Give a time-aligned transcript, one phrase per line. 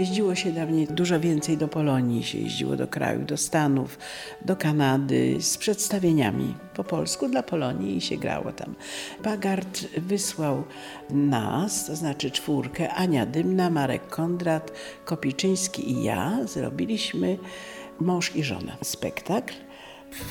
[0.00, 3.98] Jeździło się dawniej dużo więcej do Polonii, się jeździło do krajów, do Stanów,
[4.44, 8.74] do Kanady z przedstawieniami po polsku dla Polonii i się grało tam.
[9.24, 10.64] Bagard wysłał
[11.10, 14.72] nas, to znaczy czwórkę, Ania Dymna, Marek Kondrat,
[15.04, 16.38] Kopiczyński i ja.
[16.44, 17.38] Zrobiliśmy
[18.00, 19.54] mąż i żona spektakl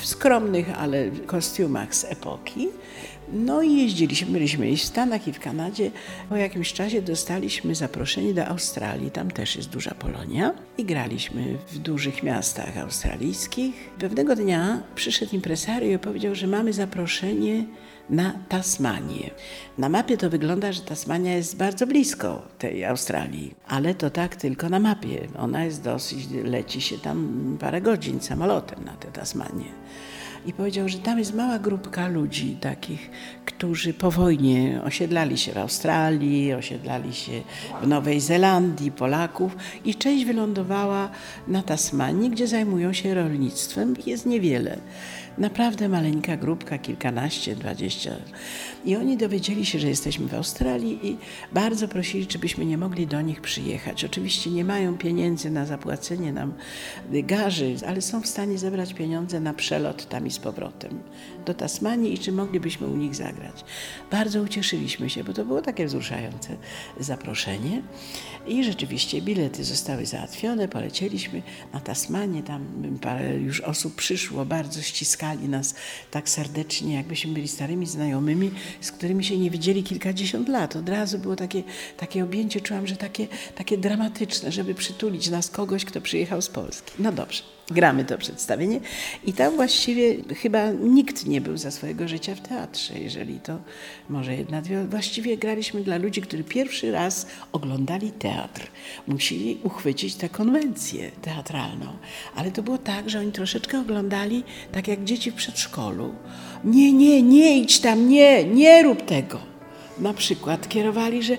[0.00, 2.68] w skromnych, ale kostiumach z epoki.
[3.32, 5.90] No i jeździliśmy, byliśmy i w Stanach, i w Kanadzie.
[6.28, 10.54] Po jakimś czasie dostaliśmy zaproszenie do Australii, tam też jest duża Polonia.
[10.78, 13.90] I graliśmy w dużych miastach australijskich.
[13.98, 17.64] Pewnego dnia przyszedł impresario i powiedział, że mamy zaproszenie
[18.10, 19.30] na Tasmanię.
[19.78, 24.68] Na mapie to wygląda, że Tasmania jest bardzo blisko tej Australii, ale to tak tylko
[24.68, 25.28] na mapie.
[25.38, 29.84] Ona jest dosyć, leci się tam parę godzin samolotem na tę Tasmanię
[30.46, 33.10] i powiedział, że tam jest mała grupka ludzi takich,
[33.44, 37.32] którzy po wojnie osiedlali się w Australii, osiedlali się
[37.82, 41.10] w Nowej Zelandii, Polaków i część wylądowała
[41.48, 43.94] na Tasmanii, gdzie zajmują się rolnictwem.
[44.06, 44.78] Jest niewiele.
[45.38, 48.10] Naprawdę maleńka grupka, kilkanaście, dwadzieścia.
[48.84, 51.16] I oni dowiedzieli się, że jesteśmy w Australii i
[51.52, 54.04] bardzo prosili, czy byśmy nie mogli do nich przyjechać.
[54.04, 56.52] Oczywiście nie mają pieniędzy na zapłacenie nam
[57.10, 61.00] garzy, ale są w stanie zebrać pieniądze na przelot tam i z powrotem
[61.46, 63.64] do Tasmanii i czy moglibyśmy u nich zagrać.
[64.10, 66.56] Bardzo ucieszyliśmy się, bo to było takie wzruszające
[67.00, 67.82] zaproszenie.
[68.46, 72.64] I rzeczywiście bilety zostały załatwione, polecieliśmy na Tasmanię, tam
[73.00, 75.74] parę już osób przyszło, bardzo ściskali nas
[76.10, 80.76] tak serdecznie, jakbyśmy byli starymi znajomymi, z którymi się nie widzieli kilkadziesiąt lat.
[80.76, 81.62] Od razu było takie,
[81.96, 86.92] takie objęcie, czułam, że takie, takie dramatyczne, żeby przytulić nas kogoś, kto przyjechał z Polski.
[86.98, 88.80] No dobrze gramy to przedstawienie
[89.24, 93.58] i tam właściwie chyba nikt nie był za swojego życia w teatrze, jeżeli to
[94.08, 94.84] może jedna, dwie.
[94.84, 98.66] Właściwie graliśmy dla ludzi, którzy pierwszy raz oglądali teatr.
[99.06, 101.86] Musieli uchwycić tę konwencję teatralną.
[102.34, 104.42] Ale to było tak, że oni troszeczkę oglądali
[104.72, 106.14] tak jak dzieci w przedszkolu.
[106.64, 109.53] Nie, nie, nie idź tam, nie, nie rób tego
[109.98, 111.36] na przykład kierowali, że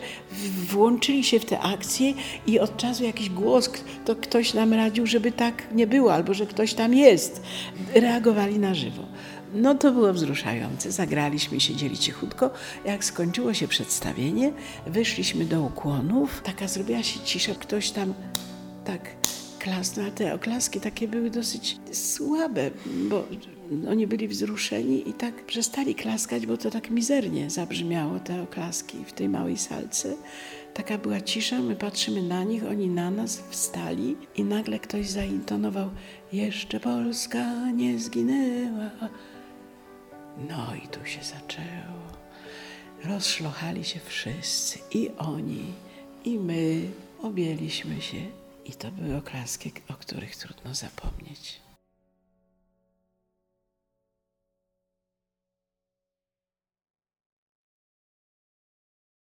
[0.70, 2.14] włączyli się w tę akcję
[2.48, 3.70] i od czasu jakiś głos,
[4.06, 7.42] to ktoś nam radził, żeby tak nie było, albo że ktoś tam jest.
[7.94, 9.04] Reagowali na żywo.
[9.54, 10.92] No to było wzruszające.
[10.92, 12.50] Zagraliśmy, siedzieli cichutko.
[12.86, 14.52] Jak skończyło się przedstawienie,
[14.88, 16.42] wyszliśmy do ukłonów.
[16.44, 18.14] Taka zrobiła się cisza, ktoś tam
[18.86, 19.02] tak
[19.66, 22.72] klasnął, a te oklaski takie były dosyć słabe,
[23.10, 23.28] bo
[23.90, 29.14] oni byli wzruszeni i tak przestali klaskać, bo to tak mizernie zabrzmiało te oklaski w
[29.14, 30.14] tej małej salce.
[30.74, 35.90] Taka była cisza, my patrzymy na nich, oni na nas wstali i nagle ktoś zaintonował
[36.34, 38.90] Jeszcze Polska nie zginęła.
[40.50, 42.06] No i tu się zaczęło.
[43.04, 45.66] Rozszlochali się wszyscy, i oni,
[46.26, 46.82] i my.
[47.22, 51.65] Objęliśmy się i to były oklaski, o których trudno zapomnieć.